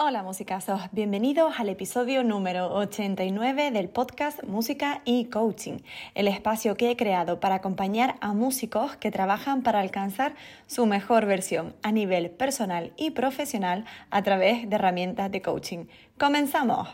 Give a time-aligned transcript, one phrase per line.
[0.00, 5.78] Hola musicazos, bienvenidos al episodio número 89 del podcast Música y Coaching,
[6.14, 10.36] el espacio que he creado para acompañar a músicos que trabajan para alcanzar
[10.68, 15.86] su mejor versión a nivel personal y profesional a través de herramientas de coaching.
[16.16, 16.88] ¡Comenzamos!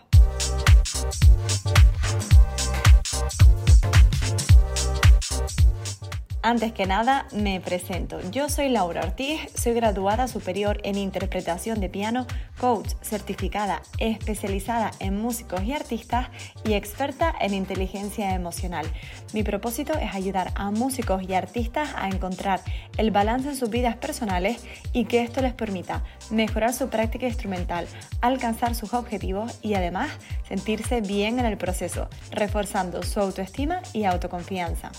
[6.46, 8.20] Antes que nada, me presento.
[8.30, 12.26] Yo soy Laura Ortiz, soy graduada superior en interpretación de piano,
[12.60, 16.28] coach certificada especializada en músicos y artistas
[16.62, 18.84] y experta en inteligencia emocional.
[19.32, 22.60] Mi propósito es ayudar a músicos y artistas a encontrar
[22.98, 27.86] el balance en sus vidas personales y que esto les permita mejorar su práctica instrumental,
[28.20, 30.10] alcanzar sus objetivos y además
[30.46, 34.92] sentirse bien en el proceso, reforzando su autoestima y autoconfianza.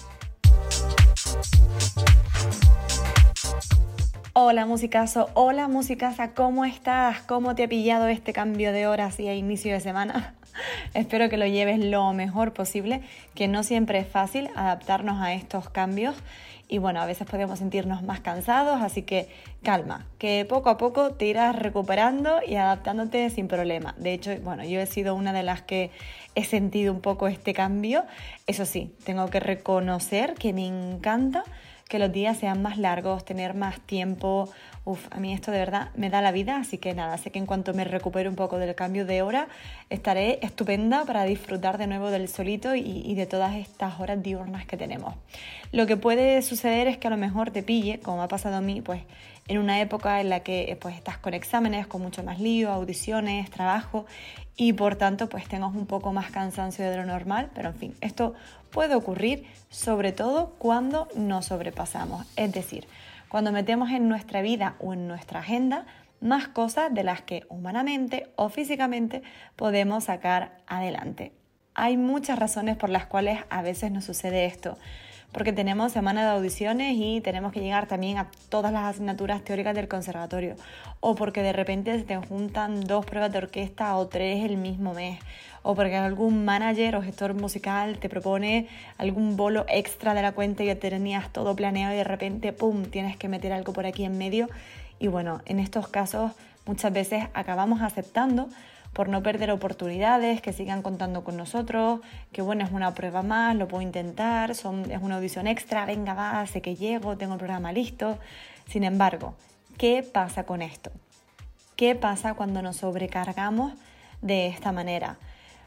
[4.38, 7.22] Hola musicazo, hola musicasa, ¿cómo estás?
[7.22, 10.36] ¿Cómo te ha pillado este cambio de horas y a inicio de semana?
[10.94, 13.02] Espero que lo lleves lo mejor posible,
[13.34, 16.16] que no siempre es fácil adaptarnos a estos cambios
[16.68, 19.30] y bueno, a veces podemos sentirnos más cansados, así que
[19.62, 23.94] calma, que poco a poco te irás recuperando y adaptándote sin problema.
[23.98, 25.92] De hecho, bueno, yo he sido una de las que
[26.34, 28.04] he sentido un poco este cambio.
[28.48, 31.44] Eso sí, tengo que reconocer que me encanta
[31.88, 34.50] que los días sean más largos, tener más tiempo.
[34.88, 37.40] Uf, a mí esto de verdad me da la vida, así que nada, sé que
[37.40, 39.48] en cuanto me recupere un poco del cambio de hora,
[39.90, 44.78] estaré estupenda para disfrutar de nuevo del solito y, de todas estas horas diurnas que
[44.78, 45.16] tenemos.
[45.72, 48.62] Lo que puede suceder es que a lo mejor te pille, como ha pasado a
[48.62, 49.02] mí, pues
[49.48, 53.50] en una época en la que pues estás con exámenes, con mucho más lío, audiciones,
[53.50, 54.06] trabajo
[54.56, 57.96] y por tanto pues tengas un poco más cansancio de lo normal, pero en fin,
[58.02, 58.36] esto
[58.70, 62.86] puede ocurrir sobre todo cuando nos sobrepasamos, es decir,
[63.36, 65.86] cuando metemos en nuestra vida o en nuestra agenda
[66.22, 69.24] más cosas de las que humanamente o físicamente
[69.58, 71.34] podemos sacar adelante.
[71.74, 74.78] Hay muchas razones por las cuales a veces nos sucede esto
[75.36, 79.76] porque tenemos semana de audiciones y tenemos que llegar también a todas las asignaturas teóricas
[79.76, 80.56] del conservatorio,
[81.02, 84.94] o porque de repente se te juntan dos pruebas de orquesta o tres el mismo
[84.94, 85.20] mes,
[85.62, 90.64] o porque algún manager o gestor musical te propone algún bolo extra de la cuenta
[90.64, 94.06] y ya tenías todo planeado y de repente, ¡pum!, tienes que meter algo por aquí
[94.06, 94.48] en medio.
[95.00, 96.32] Y bueno, en estos casos
[96.66, 98.48] muchas veces acabamos aceptando
[98.96, 102.00] por no perder oportunidades, que sigan contando con nosotros,
[102.32, 106.48] que bueno, es una prueba más, lo puedo intentar, es una audición extra, venga, va,
[106.48, 108.18] sé que llego, tengo el programa listo.
[108.70, 109.36] Sin embargo,
[109.78, 110.92] ¿qué pasa con esto?
[111.76, 113.74] ¿Qué pasa cuando nos sobrecargamos
[114.22, 115.18] de esta manera?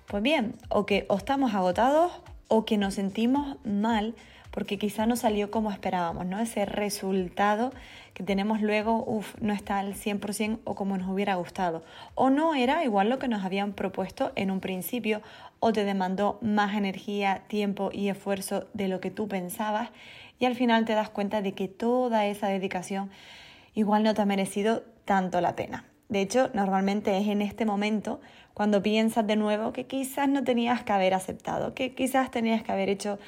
[0.07, 2.11] Pues bien, o que o estamos agotados
[2.49, 4.15] o que nos sentimos mal
[4.51, 6.39] porque quizá no salió como esperábamos, ¿no?
[6.39, 7.73] Ese resultado
[8.15, 11.85] que tenemos luego, uff, no está al 100% o como nos hubiera gustado.
[12.15, 15.23] O no era igual lo que nos habían propuesto en un principio
[15.61, 19.91] o te demandó más energía, tiempo y esfuerzo de lo que tú pensabas
[20.39, 23.11] y al final te das cuenta de que toda esa dedicación
[23.75, 25.85] igual no te ha merecido tanto la pena.
[26.09, 28.21] De hecho, normalmente es en este momento
[28.55, 32.73] cuando piensas de nuevo que quizás no tenías que haber aceptado, que quizás tenías que
[32.73, 33.19] haber hecho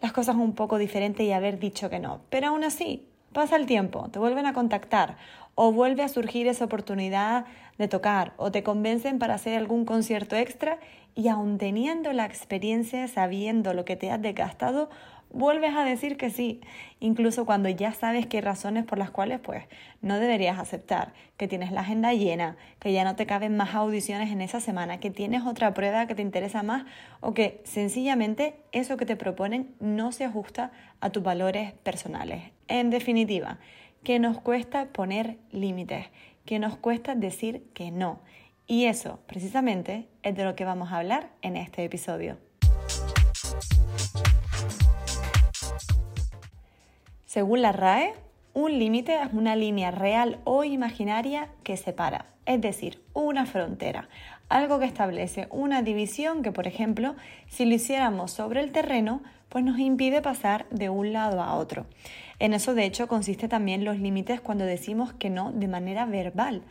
[0.00, 2.20] las cosas un poco diferentes y haber dicho que no.
[2.30, 5.16] Pero aún así, pasa el tiempo, te vuelven a contactar
[5.54, 7.46] o vuelve a surgir esa oportunidad
[7.78, 10.78] de tocar o te convencen para hacer algún concierto extra
[11.14, 14.90] y aún teniendo la experiencia, sabiendo lo que te has desgastado,
[15.34, 16.60] vuelves a decir que sí,
[17.00, 19.64] incluso cuando ya sabes que hay razones por las cuales pues
[20.00, 24.30] no deberías aceptar, que tienes la agenda llena, que ya no te caben más audiciones
[24.30, 26.84] en esa semana, que tienes otra prueba que te interesa más
[27.20, 32.52] o que sencillamente eso que te proponen no se ajusta a tus valores personales.
[32.68, 33.58] En definitiva,
[34.04, 36.06] que nos cuesta poner límites,
[36.44, 38.20] que nos cuesta decir que no.
[38.66, 42.38] Y eso precisamente es de lo que vamos a hablar en este episodio.
[47.34, 48.14] Según la RAE,
[48.52, 54.08] un límite es una línea real o imaginaria que separa, es decir, una frontera,
[54.48, 57.16] algo que establece una división que, por ejemplo,
[57.48, 61.86] si lo hiciéramos sobre el terreno, pues nos impide pasar de un lado a otro.
[62.38, 66.62] En eso, de hecho, consiste también los límites cuando decimos que no de manera verbal.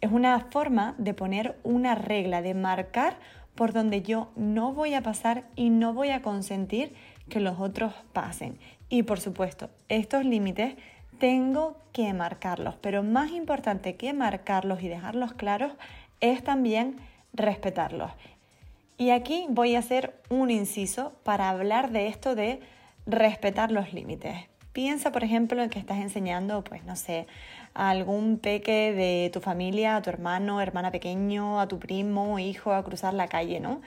[0.00, 3.18] Es una forma de poner una regla, de marcar
[3.54, 6.94] por donde yo no voy a pasar y no voy a consentir
[7.28, 8.58] que los otros pasen.
[8.88, 10.76] Y por supuesto, estos límites
[11.18, 15.72] tengo que marcarlos, pero más importante que marcarlos y dejarlos claros
[16.20, 16.96] es también
[17.32, 18.12] respetarlos.
[18.98, 22.60] Y aquí voy a hacer un inciso para hablar de esto de
[23.06, 24.36] respetar los límites.
[24.72, 27.26] Piensa, por ejemplo, en que estás enseñando, pues no sé,
[27.74, 32.72] a algún peque de tu familia, a tu hermano, hermana pequeño, a tu primo, hijo,
[32.72, 33.80] a cruzar la calle, ¿no?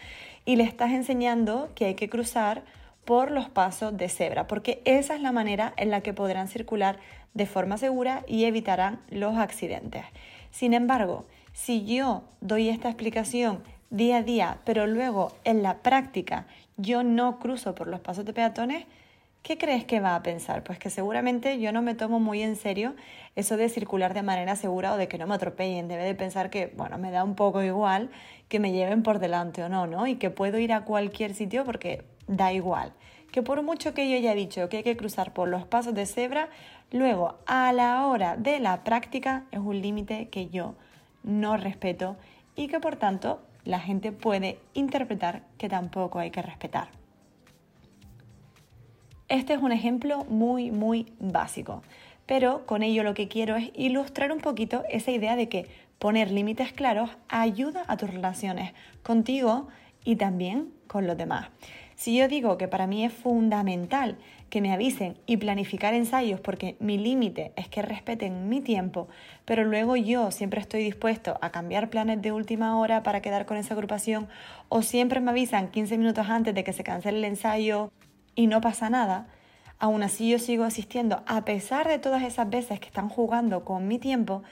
[0.46, 2.64] Y le estás enseñando que hay que cruzar
[3.10, 7.00] por los pasos de cebra, porque esa es la manera en la que podrán circular
[7.34, 10.06] de forma segura y evitarán los accidentes.
[10.52, 16.46] Sin embargo, si yo doy esta explicación día a día, pero luego en la práctica
[16.78, 18.86] yo no cruzo por los pasos de peatones,
[19.42, 20.64] ¿qué crees que va a pensar?
[20.64, 22.94] Pues que seguramente yo no me tomo muy en serio
[23.36, 25.88] eso de circular de manera segura o de que no me atropellen.
[25.88, 28.12] Debe de pensar que, bueno, me da un poco igual
[28.50, 30.06] que me lleven por delante o no, ¿no?
[30.06, 32.94] Y que puedo ir a cualquier sitio porque da igual.
[33.32, 36.06] Que por mucho que yo haya dicho que hay que cruzar por los pasos de
[36.06, 36.50] cebra,
[36.92, 40.76] luego a la hora de la práctica es un límite que yo
[41.24, 42.16] no respeto
[42.56, 46.90] y que por tanto la gente puede interpretar que tampoco hay que respetar.
[49.28, 51.84] Este es un ejemplo muy, muy básico,
[52.26, 55.68] pero con ello lo que quiero es ilustrar un poquito esa idea de que
[56.00, 58.74] poner límites claros ayuda a tus relaciones
[59.04, 59.68] contigo
[60.04, 61.50] y también con los demás.
[62.00, 64.18] Si yo digo que para mí es fundamental
[64.50, 69.10] que me avisen y planificar ensayos porque mi límite es que respeten mi tiempo,
[69.44, 73.58] pero luego yo siempre estoy dispuesto a cambiar planes de última hora para quedar con
[73.58, 74.30] esa agrupación
[74.70, 77.92] o siempre me avisan 15 minutos antes de que se cancele el ensayo
[78.34, 79.28] y no pasa nada,
[79.78, 83.90] aún así yo sigo asistiendo a pesar de todas esas veces que están jugando con
[83.90, 84.44] mi tiempo,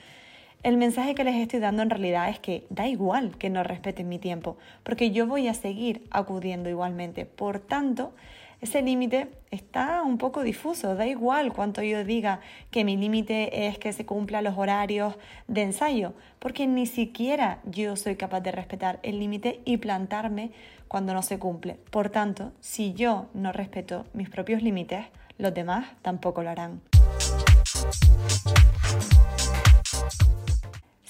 [0.62, 4.08] el mensaje que les estoy dando en realidad es que da igual que no respeten
[4.08, 7.26] mi tiempo, porque yo voy a seguir acudiendo igualmente.
[7.26, 8.12] Por tanto,
[8.60, 12.40] ese límite está un poco difuso, da igual cuánto yo diga
[12.72, 15.14] que mi límite es que se cumplan los horarios
[15.46, 20.50] de ensayo, porque ni siquiera yo soy capaz de respetar el límite y plantarme
[20.88, 21.78] cuando no se cumple.
[21.90, 25.06] Por tanto, si yo no respeto mis propios límites,
[25.38, 26.80] los demás tampoco lo harán.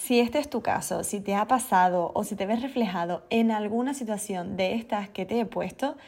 [0.09, 3.51] Si este es tu caso, si te ha pasado o si te ves reflejado en
[3.51, 5.99] alguna situación de estas que te he puesto,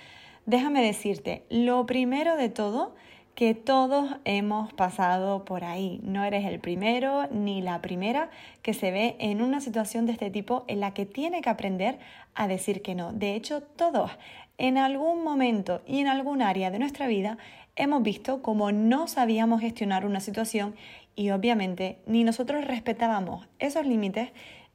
[0.46, 2.94] déjame decirte, lo primero de todo,
[3.34, 6.00] que todos hemos pasado por ahí.
[6.02, 8.30] No eres el primero ni la primera
[8.62, 11.98] que se ve en una situación de este tipo en la que tiene que aprender
[12.34, 13.12] a decir que no.
[13.12, 14.12] De hecho, todos
[14.56, 17.36] en algún momento y en algún área de nuestra vida
[17.76, 20.74] hemos visto cómo no sabíamos gestionar una situación
[21.14, 24.30] y obviamente ni nosotros respetábamos esos límites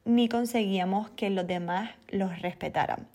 [0.06, 3.08] ni conseguíamos que los demás los respetaran.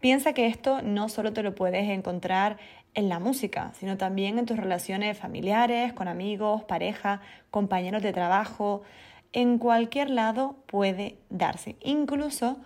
[0.00, 2.58] Piensa que esto no solo te lo puedes encontrar
[2.94, 7.20] en la música, sino también en tus relaciones familiares, con amigos, pareja,
[7.50, 8.82] compañeros de trabajo.
[9.32, 12.58] En cualquier lado puede darse, incluso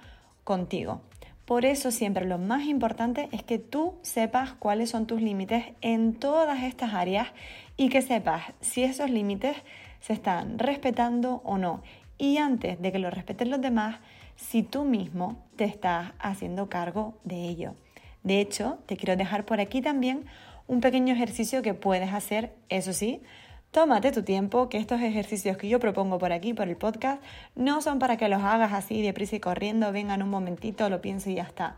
[0.44, 1.00] contigo.
[1.46, 6.14] Por eso siempre lo más importante es que tú sepas cuáles son tus límites en
[6.14, 7.28] todas estas áreas
[7.76, 9.56] y que sepas si esos límites
[10.02, 11.82] se están respetando o no.
[12.19, 13.96] Y antes de que lo respeten los demás,
[14.37, 17.75] si tú mismo te estás haciendo cargo de ello.
[18.22, 20.26] De hecho, te quiero dejar por aquí también
[20.66, 23.22] un pequeño ejercicio que puedes hacer, eso sí,
[23.70, 27.22] tómate tu tiempo, que estos ejercicios que yo propongo por aquí, por el podcast,
[27.54, 31.31] no son para que los hagas así deprisa y corriendo, vengan un momentito, lo pienso
[31.31, 31.76] y ya está.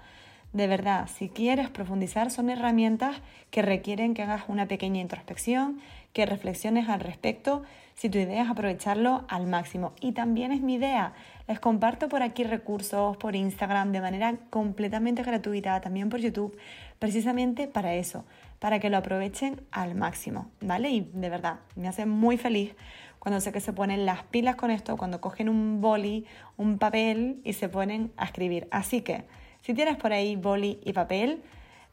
[0.54, 3.16] De verdad, si quieres profundizar, son herramientas
[3.50, 5.80] que requieren que hagas una pequeña introspección,
[6.12, 7.64] que reflexiones al respecto,
[7.96, 9.94] si tu idea es aprovecharlo al máximo.
[10.00, 11.12] Y también es mi idea.
[11.48, 16.56] Les comparto por aquí recursos por Instagram de manera completamente gratuita, también por YouTube,
[17.00, 18.24] precisamente para eso,
[18.60, 20.88] para que lo aprovechen al máximo, ¿vale?
[20.90, 22.76] Y de verdad, me hace muy feliz
[23.18, 26.26] cuando sé que se ponen las pilas con esto, cuando cogen un boli,
[26.56, 28.68] un papel y se ponen a escribir.
[28.70, 29.24] Así que
[29.64, 31.42] si tienes por ahí boli y papel,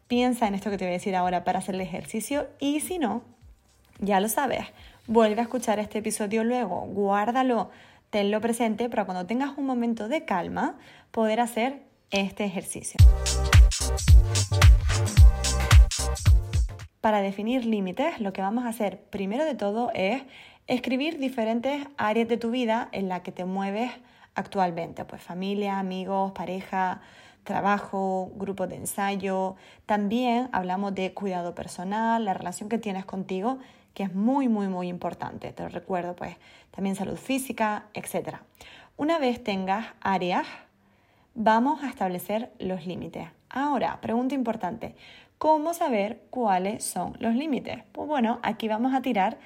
[0.09, 2.47] piensa en esto que te voy a decir ahora para hacer el ejercicio.
[2.59, 3.21] Y si no,
[3.99, 4.65] ya lo sabes,
[5.07, 7.69] vuelve a escuchar este episodio luego, guárdalo,
[8.09, 10.77] tenlo presente para cuando tengas un momento de calma
[11.11, 12.97] poder hacer este ejercicio.
[16.99, 20.23] Para definir límites, lo que vamos a hacer primero de todo es
[20.67, 23.93] escribir diferentes áreas de tu vida en las que te mueves
[24.35, 27.01] actualmente, pues familia, amigos, pareja,
[27.43, 29.55] trabajo, grupo de ensayo.
[29.85, 33.57] También hablamos de cuidado personal, la relación que tienes contigo,
[33.93, 35.51] que es muy, muy, muy importante.
[35.51, 36.37] Te lo recuerdo, pues
[36.71, 38.37] también salud física, etc.
[38.97, 40.45] Una vez tengas áreas,
[41.35, 43.27] vamos a establecer los límites.
[43.49, 44.95] Ahora, pregunta importante,
[45.37, 47.83] ¿cómo saber cuáles son los límites?
[47.91, 49.37] Pues bueno, aquí vamos a tirar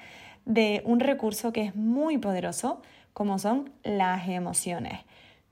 [0.44, 2.80] de un recurso que es muy poderoso,
[3.12, 5.00] como son las emociones.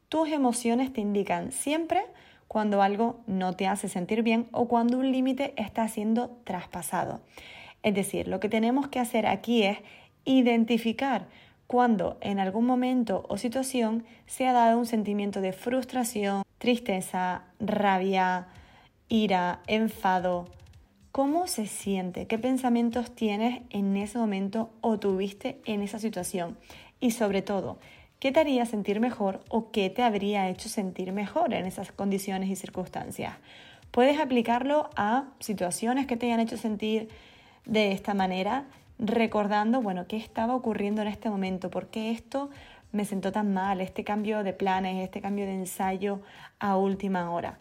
[0.08, 2.04] Tus emociones te indican siempre
[2.54, 7.20] cuando algo no te hace sentir bien o cuando un límite está siendo traspasado.
[7.82, 9.78] Es decir, lo que tenemos que hacer aquí es
[10.24, 11.26] identificar
[11.66, 18.46] cuando en algún momento o situación se ha dado un sentimiento de frustración, tristeza, rabia,
[19.08, 20.46] ira, enfado.
[21.10, 22.28] ¿Cómo se siente?
[22.28, 26.56] ¿Qué pensamientos tienes en ese momento o tuviste en esa situación?
[27.00, 27.80] Y sobre todo,
[28.24, 32.48] ¿qué te haría sentir mejor o qué te habría hecho sentir mejor en esas condiciones
[32.48, 33.34] y circunstancias?
[33.90, 37.10] Puedes aplicarlo a situaciones que te hayan hecho sentir
[37.66, 38.64] de esta manera
[38.98, 42.48] recordando, bueno, qué estaba ocurriendo en este momento, por qué esto
[42.92, 46.22] me sentó tan mal, este cambio de planes, este cambio de ensayo
[46.58, 47.58] a última hora.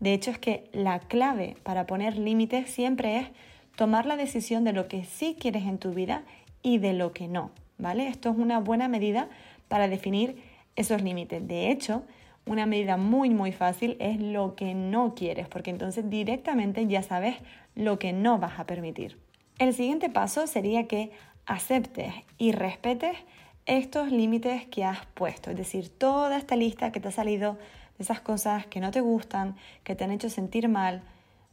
[0.00, 3.28] De hecho, es que la clave para poner límites siempre es
[3.76, 6.22] tomar la decisión de lo que sí quieres en tu vida
[6.62, 8.08] y de lo que no, ¿vale?
[8.08, 9.28] Esto es una buena medida
[9.68, 10.42] para definir
[10.76, 11.46] esos límites.
[11.46, 12.02] De hecho,
[12.46, 17.36] una medida muy muy fácil es lo que no quieres, porque entonces directamente ya sabes
[17.74, 19.18] lo que no vas a permitir.
[19.58, 21.10] El siguiente paso sería que
[21.46, 23.16] aceptes y respetes
[23.64, 27.54] estos límites que has puesto, es decir, toda esta lista que te ha salido
[27.98, 31.02] de esas cosas que no te gustan, que te han hecho sentir mal.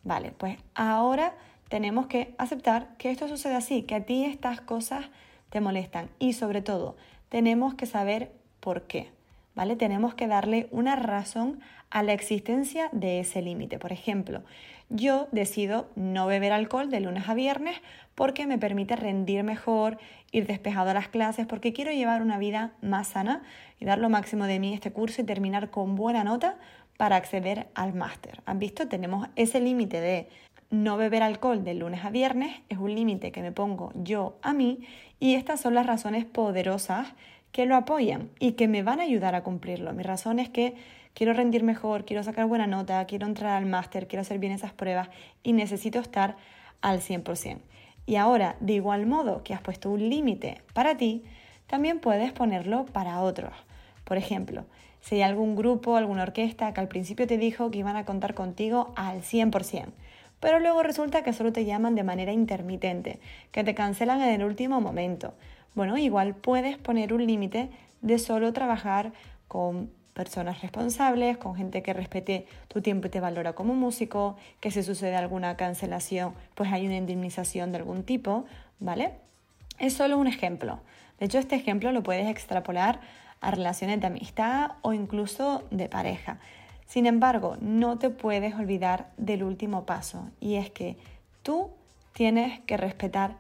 [0.04, 1.34] Vale, pues ahora
[1.70, 5.06] tenemos que aceptar que esto sucede así, que a ti estas cosas
[5.50, 6.98] te molestan y sobre todo
[7.34, 9.10] tenemos que saber por qué.
[9.56, 9.76] ¿Vale?
[9.76, 13.80] Tenemos que darle una razón a la existencia de ese límite.
[13.80, 14.44] Por ejemplo,
[14.90, 17.76] yo decido no beber alcohol de lunes a viernes
[18.14, 19.98] porque me permite rendir mejor,
[20.32, 23.42] ir despejado a las clases, porque quiero llevar una vida más sana
[23.80, 26.60] y dar lo máximo de mí este curso y terminar con buena nota
[26.98, 28.44] para acceder al máster.
[28.46, 28.88] ¿Han visto?
[28.88, 30.30] Tenemos ese límite de
[30.74, 34.54] no beber alcohol de lunes a viernes, es un límite que me pongo yo a
[34.54, 34.80] mí
[35.20, 37.14] y estas son las razones poderosas
[37.52, 39.94] que lo apoyan y que me van a ayudar a cumplirlo.
[39.94, 40.74] Mi razón es que
[41.14, 44.74] quiero rendir mejor, quiero sacar buena nota, quiero entrar al máster, quiero hacer bien esas
[44.74, 45.10] pruebas
[45.44, 46.38] y necesito estar
[46.82, 47.60] al 100%.
[48.08, 51.24] Y ahora, de igual modo que has puesto un límite para ti,
[51.68, 53.54] también puedes ponerlo para otros.
[54.06, 54.66] Por ejemplo,
[55.02, 58.34] si hay algún grupo, alguna orquesta que al principio te dijo que iban a contar
[58.34, 59.90] contigo al 100%,
[60.44, 63.22] pero luego resulta que solo te llaman de manera intermitente,
[63.54, 65.36] que te cancelan en el último momento.
[65.74, 67.70] Bueno, igual puedes poner un límite
[68.02, 69.14] de solo trabajar
[69.48, 74.70] con personas responsables, con gente que respete tu tiempo y te valora como músico, que
[74.70, 78.44] si sucede alguna cancelación, pues hay una indemnización de algún tipo,
[78.82, 79.14] ¿vale?
[79.80, 80.82] Es solo un ejemplo.
[81.20, 83.00] De hecho, este ejemplo lo puedes extrapolar
[83.40, 86.40] a relaciones de amistad o incluso de pareja.
[86.94, 90.96] Sin embargo, no te puedes olvidar del último paso y es que
[91.42, 91.72] tú
[92.14, 93.38] tienes que respetar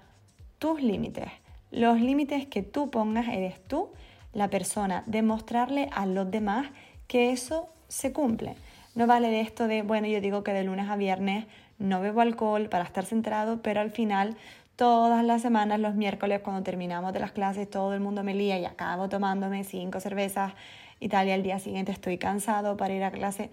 [0.58, 1.28] tus límites.
[1.70, 3.90] Los límites que tú pongas eres tú
[4.34, 6.66] la persona, demostrarle a los demás
[7.06, 8.56] que eso se cumple.
[8.96, 11.46] No vale de esto de, bueno, yo digo que de lunes a viernes
[11.78, 14.36] no bebo alcohol para estar centrado, pero al final
[14.76, 18.58] todas las semanas, los miércoles, cuando terminamos de las clases, todo el mundo me lía
[18.58, 20.54] y acabo tomándome cinco cervezas
[21.00, 23.50] y tal, al día siguiente estoy cansado para ir a clase.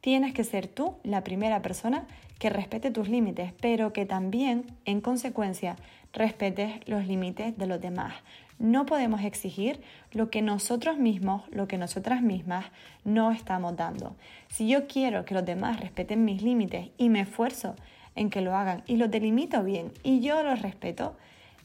[0.00, 2.06] Tienes que ser tú la primera persona
[2.38, 5.76] que respete tus límites, pero que también, en consecuencia,
[6.12, 8.14] respetes los límites de los demás.
[8.58, 9.80] No podemos exigir
[10.12, 12.64] lo que nosotros mismos, lo que nosotras mismas
[13.04, 14.16] no estamos dando.
[14.48, 17.76] Si yo quiero que los demás respeten mis límites y me esfuerzo
[18.14, 21.16] en que lo hagan y los delimito bien y yo los respeto,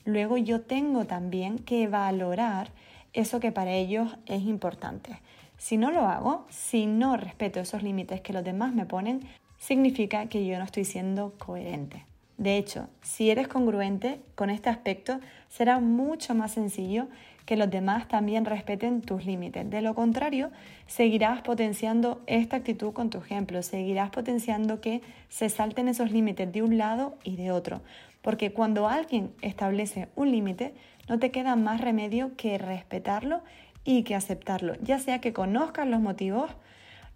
[0.04, 2.72] luego yo tengo también que valorar
[3.14, 5.20] eso que para ellos es importante.
[5.58, 9.22] Si no lo hago, si no respeto esos límites que los demás me ponen,
[9.58, 12.06] significa que yo no estoy siendo coherente.
[12.38, 17.08] De hecho, si eres congruente con este aspecto, será mucho más sencillo
[17.46, 19.70] que los demás también respeten tus límites.
[19.70, 20.50] De lo contrario,
[20.88, 26.64] seguirás potenciando esta actitud con tu ejemplo, seguirás potenciando que se salten esos límites de
[26.64, 27.82] un lado y de otro.
[28.22, 30.74] Porque cuando alguien establece un límite,
[31.10, 33.42] no te queda más remedio que respetarlo
[33.84, 36.52] y que aceptarlo, ya sea que conozcas los motivos,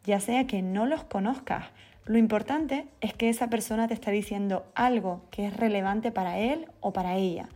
[0.03, 1.65] ya sea que no los conozcas.
[2.05, 6.67] Lo importante es que esa persona te está diciendo algo que es relevante para él
[6.79, 7.49] o para ella.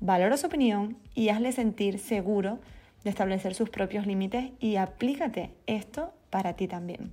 [0.00, 2.58] Valora su opinión y hazle sentir seguro
[3.04, 7.12] de establecer sus propios límites y aplícate esto para ti también.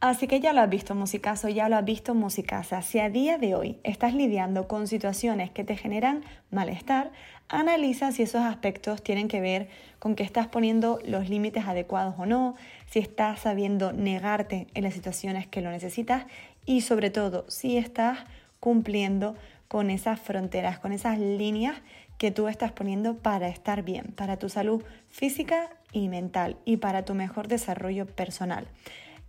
[0.00, 2.82] Así que ya lo has visto, musicazo, ya lo has visto, musicasa.
[2.82, 7.12] Si a día de hoy estás lidiando con situaciones que te generan malestar,
[7.48, 12.26] analiza si esos aspectos tienen que ver con que estás poniendo los límites adecuados o
[12.26, 12.56] no,
[12.90, 16.26] si estás sabiendo negarte en las situaciones que lo necesitas
[16.66, 18.18] y sobre todo si estás
[18.60, 19.34] cumpliendo
[19.66, 21.80] con esas fronteras, con esas líneas
[22.18, 27.06] que tú estás poniendo para estar bien, para tu salud física y mental y para
[27.06, 28.66] tu mejor desarrollo personal.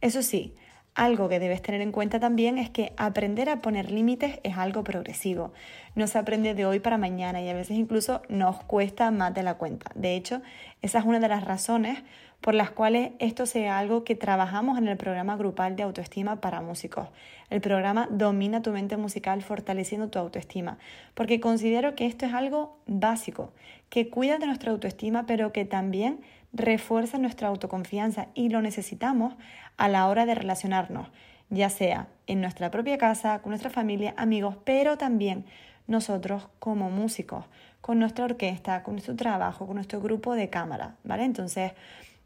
[0.01, 0.54] Eso sí,
[0.98, 4.84] algo que debes tener en cuenta también es que aprender a poner límites es algo
[4.84, 5.54] progresivo.
[5.96, 9.44] no se aprende de hoy para mañana y a veces incluso nos cuesta más de
[9.44, 9.92] la cuenta.
[9.96, 10.42] De hecho,
[10.82, 12.00] esa es una de las razones
[12.42, 16.62] por las cuales esto sea algo que trabajamos en el programa grupal de autoestima para
[16.62, 17.10] músicos.
[17.50, 20.77] El programa Domina tu mente musical fortaleciendo tu autoestima,
[21.13, 23.51] porque considero que esto es algo básico,
[23.89, 26.22] que cuida de nuestra autoestima, pero que también
[26.54, 29.36] refuerza nuestra autoconfianza y lo necesitamos
[29.77, 31.10] a la hora de relacionarnos,
[31.50, 35.46] ya sea en nuestra propia casa, con nuestra familia, amigos, pero también
[35.88, 37.46] nosotros como músicos,
[37.82, 41.24] con nuestra orquesta, con nuestro trabajo, con nuestro grupo de cámara, ¿vale?
[41.24, 41.72] Entonces,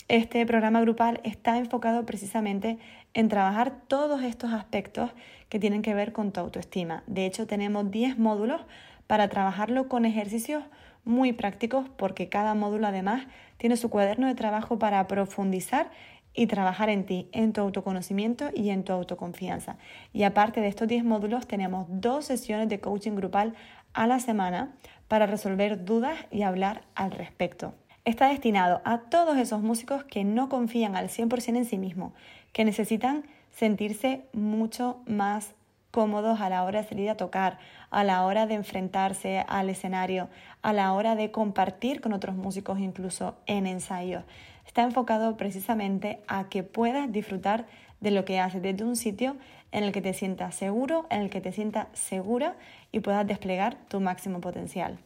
[0.07, 2.79] este programa grupal está enfocado precisamente
[3.13, 5.11] en trabajar todos estos aspectos
[5.49, 7.03] que tienen que ver con tu autoestima.
[7.07, 8.61] De hecho, tenemos 10 módulos
[9.07, 10.63] para trabajarlo con ejercicios
[11.03, 13.27] muy prácticos porque cada módulo además
[13.57, 15.91] tiene su cuaderno de trabajo para profundizar
[16.33, 19.77] y trabajar en ti, en tu autoconocimiento y en tu autoconfianza.
[20.13, 23.53] Y aparte de estos 10 módulos, tenemos dos sesiones de coaching grupal
[23.93, 24.73] a la semana
[25.07, 27.73] para resolver dudas y hablar al respecto
[28.05, 32.13] está destinado a todos esos músicos que no confían al 100% en sí mismos,
[32.51, 35.53] que necesitan sentirse mucho más
[35.91, 40.29] cómodos a la hora de salir a tocar, a la hora de enfrentarse al escenario,
[40.61, 44.23] a la hora de compartir con otros músicos incluso en ensayos.
[44.65, 47.65] Está enfocado precisamente a que puedas disfrutar
[47.99, 49.37] de lo que haces desde un sitio
[49.71, 52.55] en el que te sientas seguro, en el que te sientas segura
[52.91, 54.97] y puedas desplegar tu máximo potencial.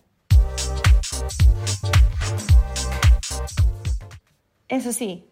[4.68, 5.26] Eso sí,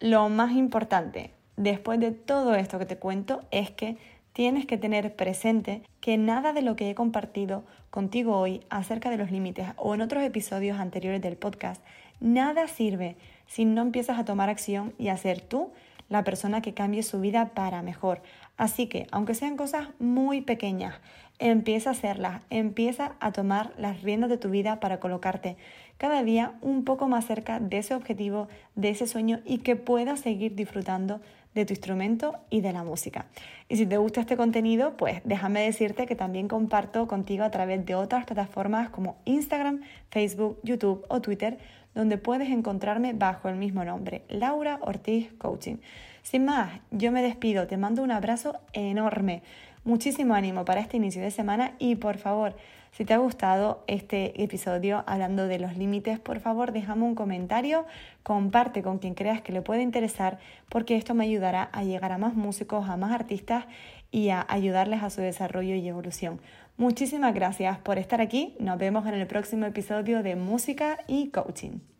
[0.00, 3.98] lo más importante después de todo esto que te cuento es que
[4.38, 9.16] tienes que tener presente que nada de lo que he compartido contigo hoy acerca de
[9.16, 11.82] los límites o en otros episodios anteriores del podcast,
[12.20, 13.16] nada sirve
[13.48, 15.72] si no empiezas a tomar acción y a ser tú
[16.08, 18.22] la persona que cambie su vida para mejor.
[18.56, 20.94] Así que, aunque sean cosas muy pequeñas,
[21.40, 25.56] empieza a hacerlas, empieza a tomar las riendas de tu vida para colocarte
[25.96, 30.20] cada día un poco más cerca de ese objetivo, de ese sueño y que puedas
[30.20, 31.20] seguir disfrutando
[31.54, 33.26] de tu instrumento y de la música.
[33.68, 37.84] Y si te gusta este contenido, pues déjame decirte que también comparto contigo a través
[37.84, 41.58] de otras plataformas como Instagram, Facebook, YouTube o Twitter,
[41.94, 45.76] donde puedes encontrarme bajo el mismo nombre, Laura Ortiz Coaching.
[46.22, 49.42] Sin más, yo me despido, te mando un abrazo enorme,
[49.84, 52.54] muchísimo ánimo para este inicio de semana y por favor,
[52.92, 57.86] si te ha gustado este episodio hablando de los límites, por favor déjame un comentario,
[58.22, 60.38] comparte con quien creas que le puede interesar,
[60.68, 63.66] porque esto me ayudará a llegar a más músicos, a más artistas
[64.10, 66.40] y a ayudarles a su desarrollo y evolución.
[66.76, 68.54] Muchísimas gracias por estar aquí.
[68.58, 71.97] Nos vemos en el próximo episodio de Música y Coaching.